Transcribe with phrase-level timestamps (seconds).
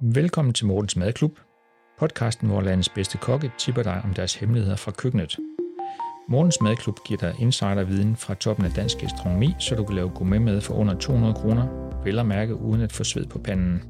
[0.00, 1.38] Velkommen til Mortens Madklub,
[1.98, 5.36] podcasten, hvor landets bedste kokke tipper dig om deres hemmeligheder fra køkkenet.
[6.28, 10.60] Mortens Madklub giver dig insiderviden fra toppen af dansk gastronomi, så du kan lave gourmetmad
[10.60, 11.68] for under 200 kroner,
[12.04, 13.82] vel at mærke uden at få sved på panden.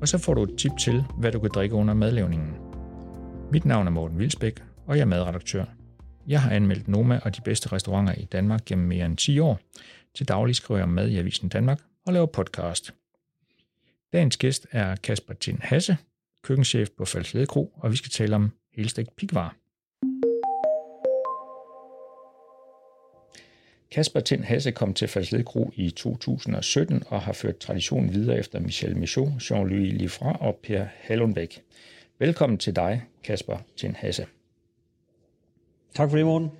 [0.00, 2.54] Og så får du et tip til, hvad du kan drikke under madlavningen.
[3.52, 5.64] Mit navn er Morten Vilsbæk, og jeg er madredaktør.
[6.28, 9.60] Jeg har anmeldt Noma og de bedste restauranter i Danmark gennem mere end 10 år.
[10.14, 12.94] Til daglig skriver jeg mad i Avisen Danmark og laver podcast.
[14.12, 15.96] Dagens gæst er Kasper Tin Hasse,
[16.42, 19.56] køkkenchef på Falslede Kro, og vi skal tale om helstegt pikvar.
[23.90, 28.60] Kasper Tin Hasse kom til Falsled Kro i 2017 og har ført traditionen videre efter
[28.60, 31.62] Michel Michaud, Jean-Louis Livra og Per Hallundbæk.
[32.18, 34.26] Velkommen til dig, Kasper Tin Hasse.
[35.94, 36.50] Tak for det, Morten.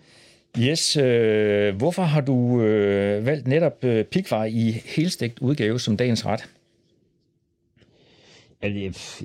[0.58, 6.26] Yes, øh, hvorfor har du øh, valgt netop øh, pikvar i helstegt udgave som dagens
[6.26, 6.50] ret?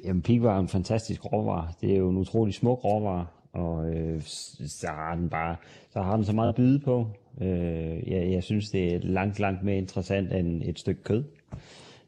[0.06, 1.72] Jamen, pikvar er en fantastisk råvare.
[1.82, 5.56] Det er jo en utrolig smuk råvare, og øh, så, har den bare,
[5.94, 7.08] så har den så meget at byde på.
[7.42, 11.24] Øh, jeg, jeg synes, det er langt, langt mere interessant end et stykke kød.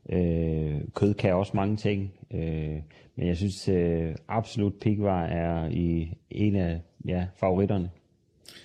[0.10, 2.76] Øh, kød kan også mange ting, øh,
[3.16, 7.90] men jeg synes øh, absolut pikvar er i en af ja, favoritterne.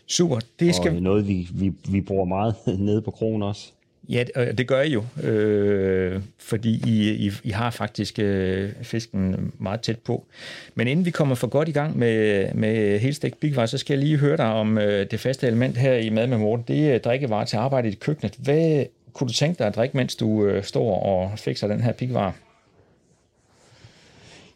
[0.07, 0.39] Super.
[0.61, 0.97] Det skal...
[0.97, 3.73] Og noget, vi, vi, vi bruger meget nede på kronen også.
[4.09, 4.25] Ja,
[4.59, 9.99] det gør I jo, øh, fordi I, I, I har faktisk øh, fisken meget tæt
[9.99, 10.27] på.
[10.75, 14.05] Men inden vi kommer for godt i gang med, med helstegt bigvar, så skal jeg
[14.05, 16.65] lige høre dig om øh, det faste element her i Mad med Morten.
[16.69, 18.35] Det er drikkevarer til arbejde i køkkenet.
[18.39, 18.85] Hvad
[19.17, 22.37] kunne du tænke dig at drikke, mens du øh, står og fikser den her pigvar?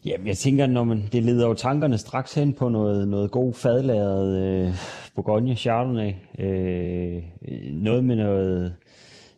[0.05, 3.53] Jamen, jeg tænker, når man, det leder jo tankerne straks hen på noget, noget god
[3.53, 4.73] fadlaget øh,
[5.15, 6.13] Bourgogne Chardonnay.
[6.39, 7.23] Øh,
[7.71, 8.75] noget med noget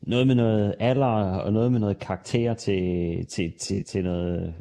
[0.02, 1.06] noget med noget alder
[1.40, 4.54] og noget med noget karakter til, til, til, til noget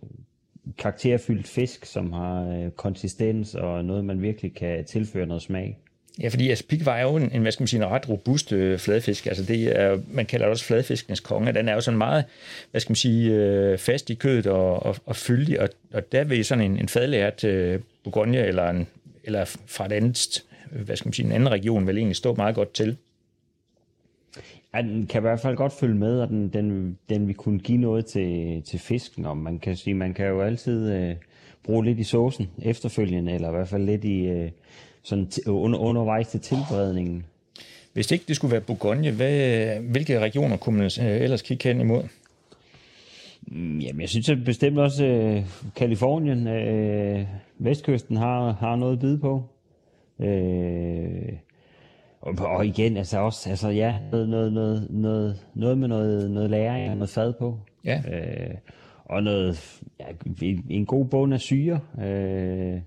[0.79, 5.79] karakterfyldt fisk, som har øh, konsistens og noget, man virkelig kan tilføre noget smag.
[6.21, 8.79] Ja, fordi altså, pikvar var jo en, hvad skal man sige, en ret robust øh,
[8.79, 9.27] fladfisk.
[9.27, 11.53] Altså det er, man kalder det også fladfiskenes konge.
[11.53, 12.25] Den er jo sådan meget,
[12.71, 16.25] hvad skal man sige, øh, fast i kødet og, og, og fyldig, og, og der
[16.25, 18.87] vil sådan en, en fadlært øh, Bourgogne eller, en,
[19.25, 22.55] eller fra et andet, hvad skal man sige, en anden region vil egentlig stå meget
[22.55, 22.97] godt til.
[24.75, 27.59] Ja, den kan i hvert fald godt følge med, og den, den, den vil kunne
[27.59, 29.27] give noget til, til fisken.
[29.27, 31.15] Og man kan sige, man kan jo altid øh,
[31.65, 34.51] bruge lidt i såsen efterfølgende, eller i hvert fald lidt i øh,
[35.03, 37.25] sådan under, undervejs til tilberedningen.
[37.93, 41.81] Hvis ikke det skulle være Bourgogne, hvad, hvilke regioner kunne man øh, ellers kigge hen
[41.81, 42.03] imod?
[43.47, 45.47] Mm, jamen, jeg synes at bestemt også, øh,
[45.77, 47.27] Kalifornien, øh,
[47.59, 49.45] vestkysten har, har noget at byde på.
[50.21, 51.33] Øh,
[52.21, 56.51] og, og igen, altså også, altså ja, noget, noget, noget, noget, noget med noget, noget
[56.51, 57.59] læring og noget fad på.
[57.85, 58.03] Ja.
[58.13, 58.55] Øh,
[59.05, 60.05] og noget, ja,
[60.43, 62.81] en, en god bund af syre, øh,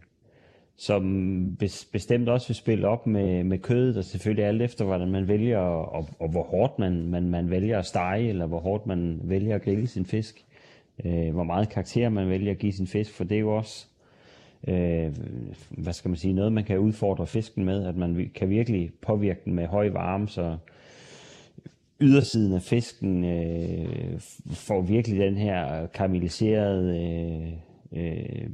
[0.78, 1.58] som
[1.92, 5.58] bestemt også vil spille op med, med kødet, og selvfølgelig alt efter, hvordan man vælger,
[5.58, 9.56] og, og hvor hårdt man, man, man vælger at stege, eller hvor hårdt man vælger
[9.56, 10.46] at grille sin fisk.
[11.06, 13.88] Øh, hvor meget karakter man vælger at give sin fisk, for det er jo også
[14.68, 15.14] øh,
[15.70, 19.42] hvad skal man sige, noget man kan udfordre fisken med, at man kan virkelig påvirke
[19.46, 20.58] den med høj varme, så
[22.02, 27.54] ydersiden af fisken øh, får virkelig den her karamelliserede, øh,
[27.96, 28.50] øh,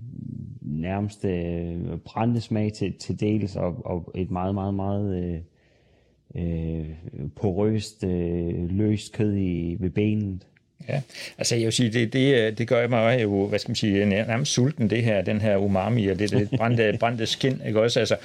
[0.61, 5.39] nærmest øh, brændte smag til, til dels, og, og et meget, meget, meget øh,
[6.35, 6.89] øh,
[7.35, 10.47] porøst, øh, løst kød i, ved benet.
[10.89, 11.01] Ja,
[11.37, 14.51] altså jeg vil sige, det, det, det gør mig jo, hvad skal man sige, nærmest
[14.51, 17.99] sulten, det her, den her umami og det, det brændte, brændte skin, ikke også?
[17.99, 18.15] Altså,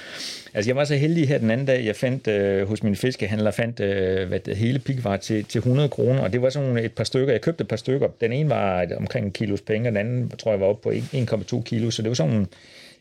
[0.53, 3.51] altså jeg var så heldig her den anden dag, jeg fandt øh, hos min fiskehandler,
[3.51, 6.91] fandt øh, hvad det, hele pikvar til, til 100 kroner, og det var sådan et
[6.91, 9.91] par stykker, jeg købte et par stykker, den ene var omkring en kilos penge, og
[9.91, 12.47] den anden tror jeg var oppe på 1,2 kilo, så det var sådan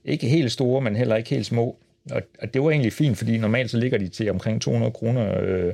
[0.05, 1.77] ikke helt store, men heller ikke helt små,
[2.11, 5.41] og, og det var egentlig fint, fordi normalt så ligger de til omkring 200 kroner
[5.41, 5.73] øh,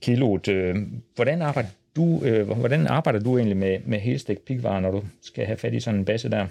[0.00, 0.48] kiloet.
[0.48, 0.76] Øh,
[1.14, 5.46] hvordan arbejder du, øh, hvordan arbejder du egentlig med, med helstegt pikvarer, når du skal
[5.46, 6.46] have fat i sådan en base der?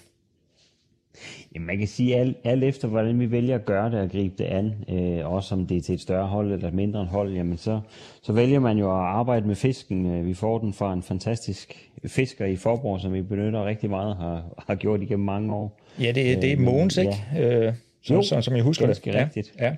[1.56, 4.36] Jamen, man kan sige alt, alt efter, hvordan vi vælger at gøre det og gribe
[4.38, 7.34] det an, øh, også om det er til et større hold eller et mindre hold,
[7.34, 7.80] jamen så,
[8.22, 10.06] så vælger man jo at arbejde med fisken.
[10.06, 14.16] Øh, vi får den fra en fantastisk fisker i Forborg, som vi benytter rigtig meget
[14.16, 15.80] har, har gjort igennem mange år.
[16.00, 17.16] Ja, det, det er øh, Mogens, ikke?
[17.36, 17.68] Ja.
[17.68, 19.08] Øh, som, jo, som, som jeg husker det.
[19.08, 19.54] Ja, rigtigt.
[19.60, 19.76] Ja.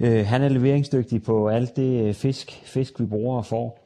[0.00, 3.83] Øh, han er leveringsdygtig på alt det øh, fisk, fisk vi bruger og får.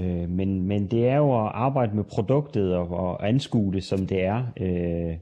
[0.00, 4.06] Øh, men, men det er jo at arbejde med produktet og, og anskue det, som
[4.06, 4.42] det er.
[4.60, 5.16] Øh,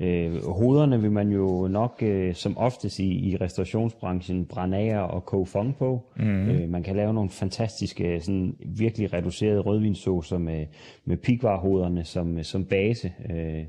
[0.00, 5.24] Øh, hovederne vil man jo nok øh, som oftest i, i restaurationsbranchen brænde af og
[5.24, 6.02] koge fong på.
[6.16, 6.50] Mm.
[6.50, 10.66] Øh, man kan lave nogle fantastiske, sådan virkelig reducerede rødvinssaucer med,
[11.04, 13.12] med pigvarhovederne som, som base.
[13.30, 13.64] Øh,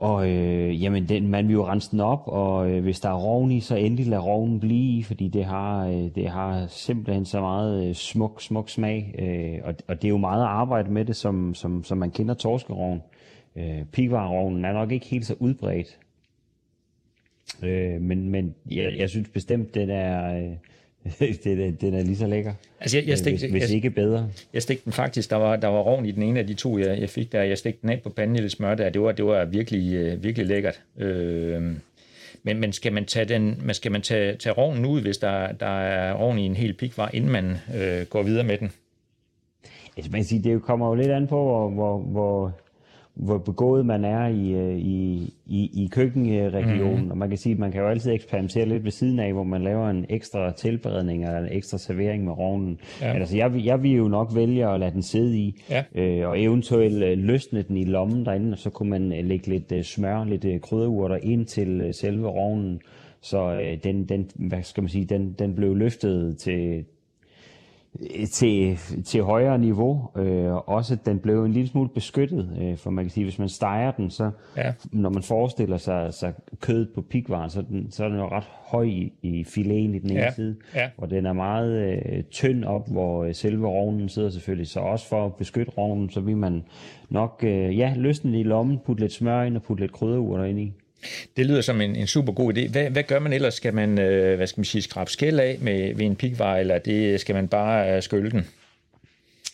[0.00, 3.24] og øh, jamen, den, man vil jo rense den op, og øh, hvis der er
[3.24, 7.40] rovn i, så endelig lad rovnen blive, fordi det har, øh, det har simpelthen så
[7.40, 9.14] meget øh, smuk, smuk smag.
[9.18, 12.10] Øh, og, og det er jo meget at arbejde med det, som, som, som man
[12.10, 13.02] kender torskerovn.
[13.56, 15.98] Øh, pigvarerovnen er nok ikke helt så udbredt.
[17.62, 20.38] Øh, men men jeg, jeg synes bestemt, den er...
[20.38, 20.52] Øh,
[21.44, 22.52] den, er, den er lige så lækker.
[22.80, 24.30] Altså jeg, jeg stik, hvis, hvis jeg, ikke bedre.
[24.52, 26.78] Jeg stegte den faktisk, der var, der var rovn i den ene af de to,
[26.78, 27.42] jeg, jeg fik der.
[27.42, 28.90] Jeg stegte den af på panden i lidt smør der.
[28.90, 30.82] Det var, det var virkelig, øh, virkelig lækkert.
[30.98, 31.62] Øh,
[32.42, 35.52] men, men skal man tage, den, men skal man tage, tage rovnen ud, hvis der,
[35.52, 38.70] der er rovn i en hel pikvar, inden man øh, går videre med den?
[39.96, 42.52] Altså, man siger, det kommer jo lidt an på, hvor, hvor, hvor
[43.18, 47.04] hvor begået man er i, øh, i, i, i køkkenregionen.
[47.04, 47.10] Mm.
[47.10, 49.42] Og man kan sige, at man kan jo altid eksperimentere lidt ved siden af, hvor
[49.42, 52.78] man laver en ekstra tilberedning eller en ekstra servering med rovnen.
[53.00, 53.12] Ja.
[53.12, 55.84] Altså, jeg, jeg vil jo nok vælge at lade den sidde i, ja.
[55.94, 59.48] øh, og eventuelt øh, løsne den i lommen derinde, og så kunne man øh, lægge
[59.48, 62.80] lidt øh, smør, lidt øh, krydderurter ind til øh, selve rovnen.
[63.20, 66.84] Så øh, den, den, hvad skal man sige, den, den blev løftet til,
[68.32, 70.10] til, til højere niveau.
[70.16, 73.48] Øh, også den blev en lille smule beskyttet, øh, for man kan sige, hvis man
[73.48, 74.72] steger den, så ja.
[74.92, 78.48] når man forestiller sig, sig kød på pikvaren, så, den, så er den jo ret
[78.66, 80.32] høj i, i filéen i den ene ja.
[80.32, 80.90] side, ja.
[80.98, 84.68] og den er meget øh, tynd op, hvor øh, selve rovnen sidder selvfølgelig.
[84.68, 86.64] Så også for at beskytte rovnen, så vil man
[87.10, 90.58] nok øh, ja, løsne i lommen, putte lidt smør ind og putte lidt krydderurter ind
[90.58, 90.72] i.
[91.36, 92.70] Det lyder som en, en super god idé.
[92.70, 93.54] Hvad, hvad gør man ellers?
[93.54, 96.78] Skal man, øh, hvad skal man sige, skrabe skæld af med, ved en pigvare, eller
[96.78, 98.46] det, skal man bare øh, skylle den?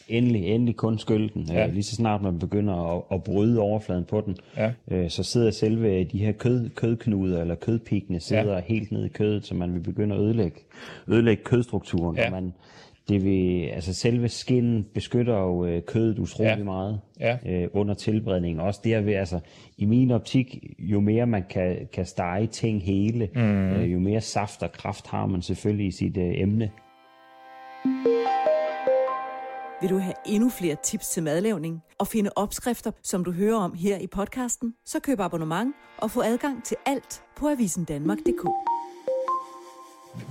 [0.09, 1.49] Endelig, endelig kun skylle den.
[1.53, 1.67] Ja.
[1.67, 4.73] Øh, lige så snart man begynder at, at bryde overfladen på den, ja.
[4.91, 8.61] øh, så sidder selve de her kød, kødknuder eller kødpikkene sidder ja.
[8.67, 10.61] helt ned i kødet, så man vil begynde at ødelægge,
[11.09, 12.17] ødelægge kødstrukturen.
[12.17, 12.27] Ja.
[12.27, 12.53] Og man,
[13.09, 16.65] det vil, altså selve skinnen beskytter jo øh, kødet utrolig ja.
[16.65, 17.39] meget ja.
[17.47, 18.61] øh, under tilberedningen.
[18.61, 19.41] Også derved, altså
[19.79, 23.41] i min optik, jo mere man kan, kan stege ting hele, mm.
[23.41, 26.71] øh, jo mere saft og kraft har man selvfølgelig i sit øh, emne.
[29.81, 33.75] Vil du have endnu flere tips til madlavning og finde opskrifter, som du hører om
[33.75, 38.74] her i podcasten, så køb abonnement og få adgang til alt på avisendanmark.dk.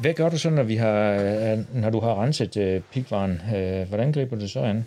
[0.01, 3.41] Hvad gør du så, når, vi har, øh, når du har renset øh, pigvaren?
[3.55, 4.85] Øh, hvordan griber du så an?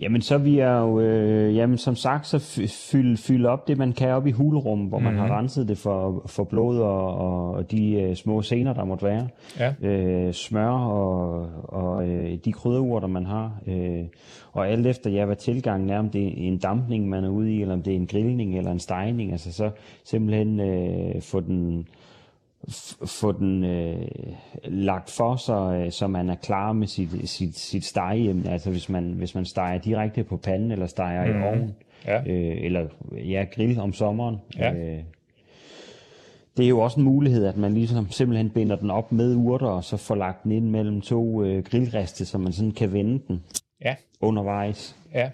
[0.00, 2.38] Jamen, så vi er jo, øh, jamen, som sagt, så
[2.90, 5.28] fylde fyld op det, man kan op i hulrum, hvor man mm-hmm.
[5.28, 9.28] har renset det for, for blod og, og de øh, små sener, der måtte være.
[9.58, 9.88] Ja.
[9.88, 13.52] Øh, smør og, og øh, de krydderurter, man har.
[13.66, 14.04] Øh,
[14.52, 17.54] og alt efter, ja, hvad tilgangen er, om det er en dampning, man er ude
[17.54, 19.70] i, eller om det er en grillning eller en stejning, altså så
[20.04, 21.86] simpelthen øh, få den
[23.06, 24.06] få den øh,
[24.64, 28.44] lagt for, så, øh, så man er klar med sit, sit, sit stegehjem.
[28.48, 31.30] Altså hvis man, hvis man steger direkte på panden, eller steger mm.
[31.30, 31.42] i mhm.
[31.42, 31.74] ovnen,
[32.06, 32.20] ja.
[32.20, 34.36] øh, eller ja, grill om sommeren.
[34.58, 34.74] Ja.
[34.74, 35.02] Øh,
[36.56, 39.66] det er jo også en mulighed, at man ligesom simpelthen binder den op med urter,
[39.66, 43.22] og så får lagt den ind mellem to øh, grillriste, så man sådan kan vende
[43.28, 43.44] den
[43.84, 43.94] ja.
[44.20, 44.96] undervejs.
[45.14, 45.30] Ja.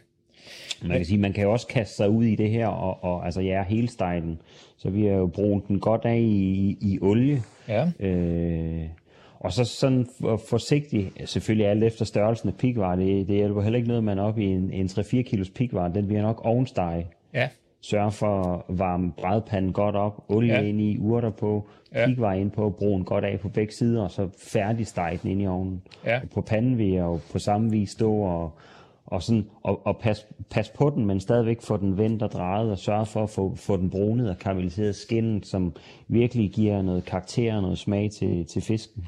[0.82, 3.24] Man kan sige, man kan jo også kaste sig ud i det her, og, og
[3.24, 4.40] altså ja, hele stejlen.
[4.76, 7.42] Så vi har jo brugt den godt af i, i olie.
[7.68, 7.90] Ja.
[8.00, 8.84] Øh,
[9.40, 13.76] og så sådan for, forsigtigt, selvfølgelig alt efter størrelsen af pikvar, det, det hjælper heller
[13.76, 17.06] ikke noget, man op i en, en 3-4 kilos pikvar, den bliver nok ovenstege.
[17.34, 17.48] Ja.
[17.80, 20.60] Sørg for at varme brædpanden godt op, olie ja.
[20.60, 22.06] ind i, urter på, ja.
[22.06, 25.30] pikvar ind på, bruge den godt af på begge sider, og så færdig stege den
[25.30, 25.82] ind i ovnen.
[26.04, 26.20] Ja.
[26.20, 28.52] Og på panden vil jeg jo på samme vis stå og,
[29.06, 32.70] og, sådan, og, og pas, pas på den, men stadigvæk få den vendt og drejet
[32.70, 35.76] og sørge for at få, få den brunet og karamelliseret skin, som
[36.08, 39.06] virkelig giver noget karakter og noget smag til, til fisken.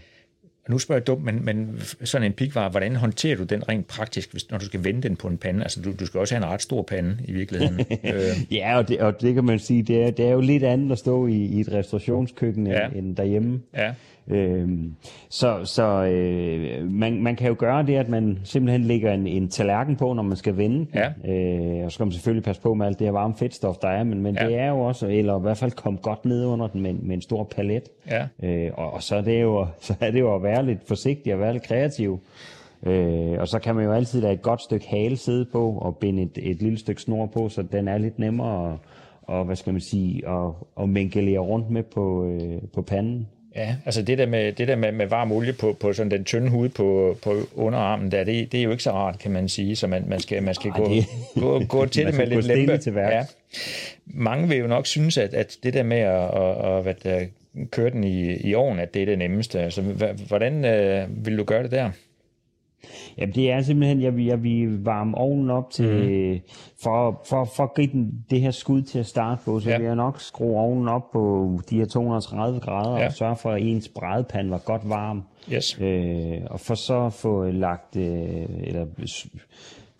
[0.68, 4.32] Nu spørger jeg dumt, men, men sådan en pikvar, hvordan håndterer du den rent praktisk,
[4.32, 5.62] hvis, når du skal vende den på en pande?
[5.62, 7.80] Altså, du, du skal også have en ret stor pande i virkeligheden.
[8.14, 8.52] øh.
[8.54, 10.92] Ja, og det, og det kan man sige, det er, det er jo lidt andet
[10.92, 12.88] at stå i, i et restaurationskøkken ja.
[12.88, 13.60] end derhjemme.
[13.74, 13.94] Ja.
[14.30, 14.94] Øhm,
[15.28, 19.48] så så øh, man, man kan jo gøre det, at man simpelthen lægger en, en
[19.48, 20.88] tallerken på, når man skal vende den.
[20.94, 21.32] Ja.
[21.32, 23.88] Øh, og så skal man selvfølgelig passe på med alt det her varme fedtstof, der
[23.88, 24.46] er, men, men ja.
[24.46, 27.14] det er jo også, eller i hvert fald komme godt ned under den med, med
[27.14, 27.88] en stor palet.
[28.10, 28.26] Ja.
[28.42, 31.34] Øh, og, og så, er det jo, så er det jo at være lidt forsigtig
[31.34, 32.20] og være lidt kreativ.
[32.86, 35.96] Øh, og så kan man jo altid lade et godt stykke hale sidde på og
[35.96, 38.78] binde et, et lille stykke snor på, så den er lidt nemmere at,
[39.22, 43.28] og hvad skal man sige, at, at minkelere rundt med på, øh, på panden.
[43.58, 46.24] Ja, altså det der med, det der med, med varm olie på, på sådan den
[46.24, 49.48] tynde hud på, på underarmen, der, det, det er jo ikke så rart, kan man
[49.48, 52.46] sige, så man, man skal, man skal gå, det, gå, gå til det med lidt
[52.46, 52.78] lempe.
[52.78, 52.92] Til.
[52.94, 53.24] Ja.
[54.06, 57.28] Mange vil jo nok synes, at, at det der med at, at, at, at
[57.70, 59.60] køre den i, i ovnen, at det er det nemmeste.
[59.60, 59.82] Altså,
[60.28, 61.90] hvordan øh, vil du gøre det der?
[63.18, 66.40] Jamen det er simpelthen, jeg vil, jeg vil varme ovnen op til, mm.
[66.82, 69.78] for, for, for at give den det her skud til at starte på, så ja.
[69.78, 73.06] vil jeg nok skrue ovnen op på de her 230 grader ja.
[73.06, 75.22] og sørge for, at ens brædepande var godt varm.
[75.52, 75.78] Yes.
[75.80, 78.86] Øh, og for så at få lagt, øh, eller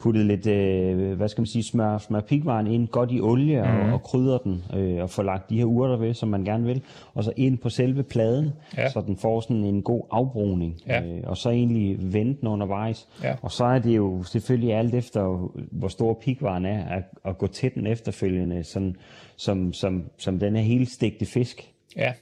[0.01, 3.87] puttet lidt, øh, hvad skal man sige, smør, smør pigvaren ind godt i olie og,
[3.87, 3.93] mm.
[3.93, 6.83] og krydder den, øh, og få lagt de her urter ved, som man gerne vil,
[7.15, 8.89] og så ind på selve pladen, ja.
[8.89, 11.03] så den får sådan en god afbruning, ja.
[11.03, 13.09] øh, og så egentlig vente den undervejs.
[13.23, 13.35] Ja.
[13.43, 17.47] Og så er det jo selvfølgelig alt efter, hvor stor pigvaren er, at, at gå
[17.47, 18.97] til den efterfølgende, sådan,
[19.37, 21.73] som, som, som den er helt stegte fisk.
[21.97, 22.13] Ja.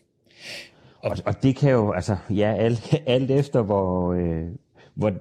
[0.99, 4.45] Og, og, og det kan jo, altså, ja, alt, alt efter hvor, øh,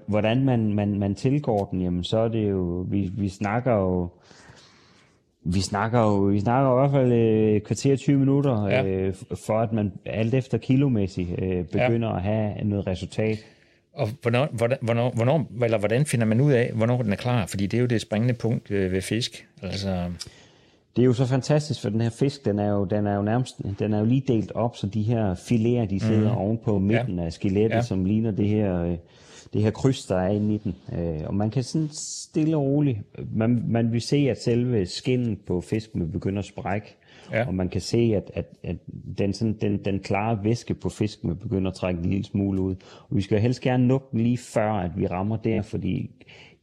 [0.08, 4.10] hvordan man, man, man tilgår den, jamen så er det jo, vi, vi snakker jo,
[5.44, 8.86] vi snakker jo, vi snakker jo i hvert fald øh, kvarter 20 minutter, ja.
[8.86, 9.13] øh,
[9.46, 12.15] for at man alt efter kilomæssigt øh, begynder ja.
[12.15, 13.38] at have noget resultat.
[13.94, 14.48] Og hvornår,
[14.82, 17.46] hvornår, hvornår, eller hvordan finder man ud af, hvornår den er klar?
[17.46, 19.48] Fordi det er jo det springende punkt øh, ved fisk.
[19.62, 20.12] Altså...
[20.96, 23.22] Det er jo så fantastisk, for den her fisk, den er jo, den er jo
[23.22, 26.38] nærmest, den er jo lige delt op, så de her filéer, de sidder mm.
[26.38, 27.25] oven på midten ja.
[27.25, 27.82] af skelettet, ja.
[27.82, 28.84] som ligner det her...
[28.84, 28.98] Øh,
[29.55, 30.75] det her kryds, der er inde i den.
[31.00, 32.97] Øh, og man kan sådan stille og roligt,
[33.33, 36.97] man, man vil se, at selve skinnen på fisken vil begynde at sprække.
[37.31, 37.47] Ja.
[37.47, 38.75] Og man kan se, at, at, at
[39.17, 42.62] den, sådan, den, den klare væske på fisken vil begynde at trække en lille smule
[42.62, 42.75] ud.
[43.09, 46.12] Og vi skal jo helst gerne nukke den lige før, at vi rammer der, fordi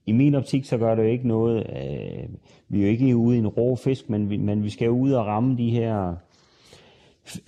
[0.06, 1.58] i min optik, så gør det jo ikke noget.
[1.58, 2.28] Øh,
[2.68, 4.92] vi er jo ikke ude i en rå fisk, men vi, men vi skal jo
[4.92, 6.14] ud og ramme de her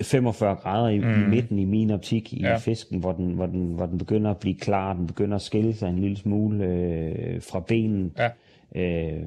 [0.03, 1.05] 45 grader i, mm.
[1.05, 2.57] i midten i min optik i ja.
[2.57, 5.75] fisken, hvor den, hvor, den, hvor den begynder at blive klar, den begynder at skille
[5.75, 8.13] sig en lille smule øh, fra benen.
[8.19, 8.31] Ja.
[8.75, 9.23] Øh,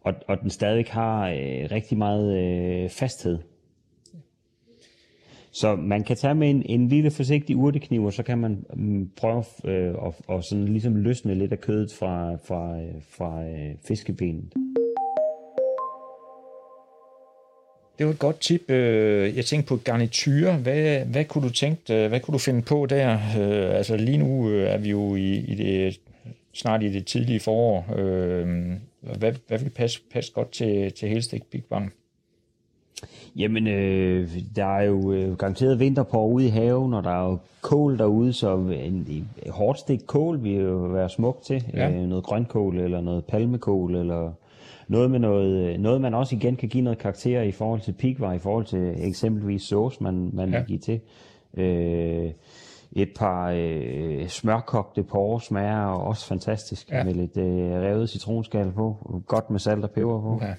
[0.00, 3.38] og, og den stadig har øh, rigtig meget øh, fasthed.
[5.52, 9.10] Så man kan tage med en, en lille forsigtig urtekniv, og så kan man um,
[9.16, 13.74] prøve øh, at, og sådan ligesom løsne lidt af kødet fra, fra, øh, fra øh,
[13.88, 14.52] fiskebenet.
[17.98, 18.70] Det var et godt tip.
[18.70, 20.52] Øh, jeg tænkte på garniture.
[20.52, 23.12] Hvad, hvad kunne du tænke, øh, hvad kunne du finde på der?
[23.14, 26.00] Øh, altså lige nu er vi jo i, i det,
[26.52, 27.84] snart i det tidlige forår.
[29.18, 31.92] Hvad, hvad vil passe, passe godt til, til helstik Big Bang?
[33.36, 37.30] Jamen, øh, der er jo øh, garanteret vinter på ude i haven, og der er
[37.30, 41.64] jo kål derude, så en, en hårdt stegt kål vil jo være smukt til.
[41.74, 41.90] Ja.
[41.90, 44.32] Øh, noget grønkål, eller noget palmekål, eller
[44.88, 48.32] noget med noget, noget man også igen kan give noget karakter i forhold til pigvar,
[48.32, 50.58] i forhold til eksempelvis sauce, man, man ja.
[50.58, 51.00] vil give til.
[51.56, 52.30] Øh,
[52.92, 57.04] et par øh, smørkogte porre smager også fantastisk, ja.
[57.04, 60.38] med lidt øh, revet citronskal på, godt med salt og peber på.
[60.42, 60.54] Ja.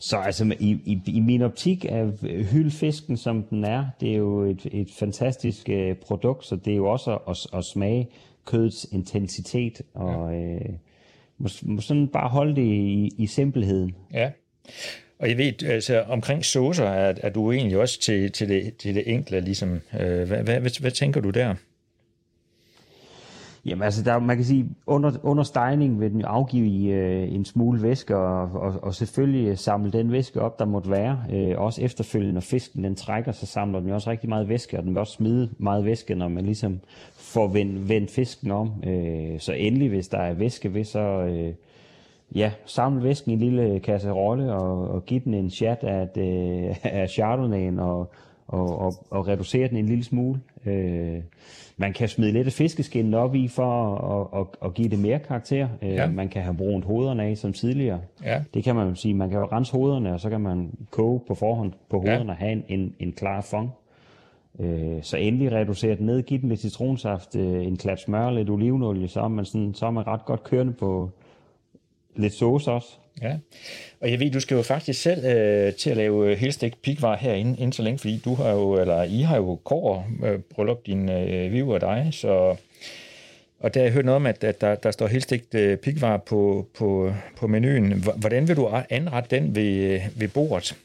[0.00, 2.10] Så altså i, i, i min optik er
[2.52, 6.76] hyldfisken, som den er, det er jo et, et fantastisk øh, produkt, så det er
[6.76, 8.08] jo også at, at, smage
[8.44, 10.38] kødets intensitet og, ja.
[10.38, 10.70] øh,
[11.38, 13.94] må, må sådan bare holde det i, i simpelheden.
[14.12, 14.30] Ja.
[15.18, 18.94] Og jeg ved, altså omkring saucer er, er du egentlig også til, til, det, til
[18.94, 19.80] det enkle, ligesom.
[20.00, 21.54] Øh, hvad, hvad, hvad, hvad tænker du der?
[23.68, 27.82] Jamen altså, der, man kan sige, under, under stejning vil den afgive øh, en smule
[27.82, 31.22] væske, og, og, og selvfølgelig samle den væske op, der måtte være.
[31.32, 34.78] Øh, også efterfølgende, når fisken den trækker, så samler den jo også rigtig meget væske,
[34.78, 36.80] og den vil også smide meget væske, når man ligesom
[37.16, 38.72] får vendt, vend fisken om.
[38.86, 41.52] Øh, så endelig, hvis der er væske ved, så øh,
[42.34, 46.76] ja, samle væsken i en lille kasserolle og, og give den en chat af, øh,
[47.02, 48.12] af chardonnayen og,
[48.48, 50.40] og, og, og reducere den en lille smule.
[50.66, 51.22] Øh,
[51.76, 55.18] man kan smide lidt af fiskeskinnen op i for at, at, at give det mere
[55.18, 55.68] karakter.
[55.82, 56.10] Øh, ja.
[56.10, 58.00] Man kan have brunt hovederne af som tidligere.
[58.24, 58.42] Ja.
[58.54, 59.14] Det kan man sige.
[59.14, 62.30] Man kan rense hovederne, og så kan man koge på forhånd på hovederne ja.
[62.30, 63.70] og have en, en, en klar fong.
[64.60, 68.50] Øh, så endelig reducere den ned, give den lidt citronsaft, øh, en klat smør, lidt
[68.50, 71.10] olivenolie, så er man, sådan, så er man ret godt kørende på
[72.16, 72.98] lidt sauce også.
[73.22, 73.36] Ja,
[74.00, 77.50] og jeg ved, du skal jo faktisk selv øh, til at lave helstegt pikvar herinde
[77.50, 81.08] inden så længe, fordi du har jo, eller I har jo kår øh, bryllup din
[81.10, 82.56] øh, viv og dig, så
[83.60, 86.16] og der har jeg hørt noget om, at, at der, der står helstegt øh, pikvar
[86.16, 88.04] på, på, på menuen.
[88.16, 90.76] Hvordan vil du anrette den ved, ved bordet?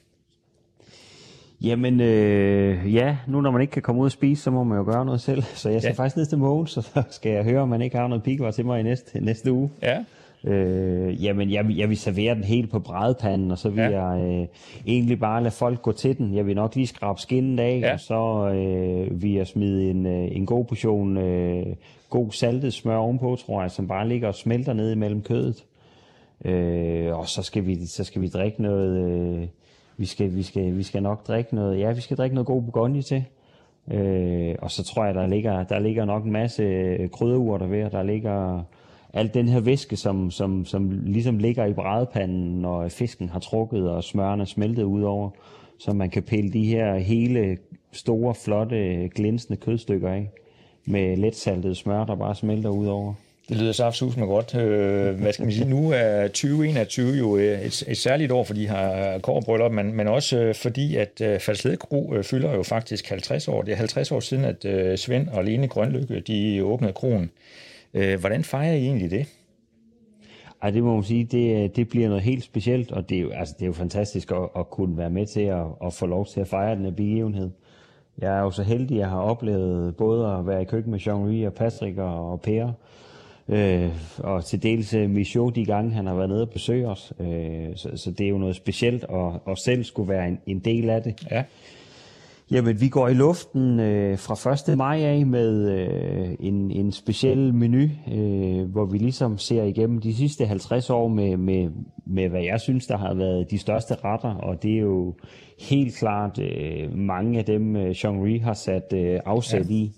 [1.62, 4.78] Jamen, øh, ja, nu når man ikke kan komme ud og spise, så må man
[4.78, 5.44] jo gøre noget selv.
[5.44, 6.04] Så jeg skal ja.
[6.04, 8.66] faktisk ned til Mogens, så skal jeg høre, om man ikke har noget pikvar til
[8.66, 9.72] mig i næste, næste uge.
[9.82, 10.04] Ja.
[10.44, 14.08] Øh, jamen, jeg, jeg vil servere den helt på brædepanden, og så vil ja.
[14.08, 14.48] jeg øh,
[14.88, 16.36] egentlig bare lade folk gå til den.
[16.36, 17.94] Jeg vil nok lige skrabe skinnen af, ja.
[17.94, 21.66] og så øh, vil jeg smide en, øh, en god portion øh,
[22.10, 25.66] god saltet smør ovenpå, tror jeg, som bare ligger og smelter ned imellem kødet.
[26.46, 29.48] Øh, og så skal vi, så skal vi drikke noget, øh,
[29.98, 32.62] vi, skal, vi, skal, vi skal nok drikke noget, ja, vi skal drikke noget god
[32.62, 33.26] Bourgogne til.
[33.92, 36.64] Øh, og så tror jeg, der ligger, der ligger nok en masse
[37.12, 38.64] krydderurter ved, der ligger
[39.14, 43.90] alt den her væske, som, som, som ligesom ligger i brædepanden, når fisken har trukket
[43.90, 45.30] og smøren er smeltet ud over,
[45.80, 47.58] så man kan pille de her hele
[47.92, 50.30] store, flotte, glinsende kødstykker af
[50.86, 53.14] med let saltet smør, der bare smelter ud over.
[53.50, 54.56] Det lyder så absolut med godt.
[54.56, 55.70] Øh, hvad skal man sige?
[55.70, 60.08] Nu er 2021 jo øh, et, et særligt år, fordi de har kårbryllup, men, men
[60.08, 63.62] også øh, fordi, at øh, uh, Falsled Kro fylder jo faktisk 50 år.
[63.62, 67.32] Det er 50 år siden, at Svend og Lene Grønlykke de åbnede kronen.
[67.94, 69.28] Hvordan fejrer I egentlig det?
[70.62, 73.30] Ej, det må man sige, det, det bliver noget helt specielt, og det er jo,
[73.30, 76.26] altså, det er jo fantastisk at, at kunne være med til at, at få lov
[76.26, 77.50] til at fejre den her begivenhed.
[78.18, 81.00] Jeg er jo så heldig, at jeg har oplevet både at være i køkken med
[81.00, 82.72] Jean-Louis og Patrick og, og Per,
[83.50, 87.14] øh, og til dels øh, Michaud de gange, han har været nede og besøge os.
[87.20, 90.60] Øh, så, så det er jo noget specielt at, at selv skulle være en, en
[90.60, 91.28] del af det.
[91.32, 91.44] Ja.
[92.52, 94.78] Jamen, vi går i luften øh, fra 1.
[94.78, 100.16] maj af med øh, en, en speciel menu, øh, hvor vi ligesom ser igennem de
[100.16, 101.70] sidste 50 år med, med,
[102.06, 105.16] med, hvad jeg synes, der har været de største retter, og det er jo
[105.60, 109.76] helt klart øh, mange af dem, øh, Jean-Rie har sat øh, afsæt ja.
[109.76, 109.92] i,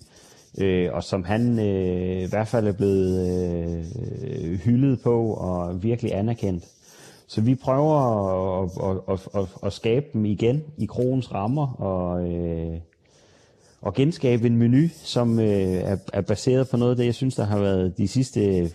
[0.61, 6.15] øh, og som han øh, i hvert fald er blevet øh, hyldet på og virkelig
[6.15, 6.63] anerkendt.
[7.27, 7.97] Så vi prøver
[8.63, 12.79] at, at, at, at, at skabe dem igen i krogens rammer og, øh,
[13.81, 17.35] og genskabe en menu, som øh, er, er baseret på noget af det, jeg synes,
[17.35, 18.71] der har været de sidste,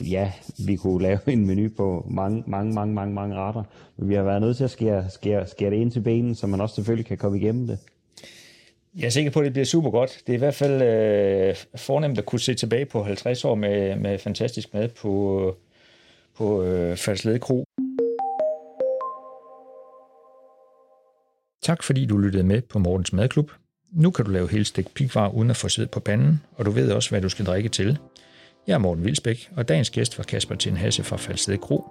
[0.00, 0.32] ja,
[0.66, 3.62] vi kunne lave en menu på mange, mange, mange, mange, mange retter.
[3.96, 6.46] Men vi har været nødt til at skære, skære, skære det ind til benen, så
[6.46, 7.78] man også selvfølgelig kan komme igennem det.
[8.96, 10.22] Jeg er sikker på, at det bliver super godt.
[10.26, 13.96] Det er i hvert fald øh, fornemt at kunne se tilbage på 50 år med,
[13.96, 15.56] med fantastisk mad på,
[16.36, 17.64] på øh, Falsled Kro.
[21.62, 23.50] Tak fordi du lyttede med på Mortens Madklub.
[23.92, 26.70] Nu kan du lave helt stik pigvar uden at få sæd på panden, og du
[26.70, 27.98] ved også, hvad du skal drikke til.
[28.66, 31.84] Jeg er Morten Vilsbæk, og dagens gæst var Kasper Tinhasse fra Falsted Kro.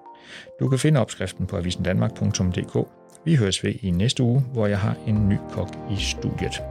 [0.60, 2.88] Du kan finde opskriften på avisendanmark.dk.
[3.26, 6.71] Vi høres ved i næste uge, hvor jeg har en ny kok i studiet.